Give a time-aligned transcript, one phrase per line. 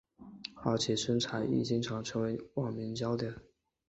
[0.55, 3.35] 而其身材亦经常成为网民焦点。